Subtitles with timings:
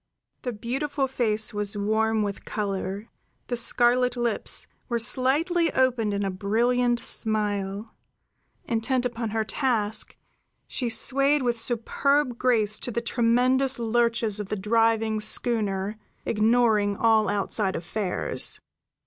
[0.41, 3.09] The beautiful face was warm with color;
[3.49, 7.93] the scarlet lips were slightly opened in a brilliant smile;
[8.65, 10.17] intent upon her task,
[10.67, 17.29] she swayed with superb grace to the tremendous lurches of the driving schooner, ignoring all
[17.29, 18.59] outside affairs.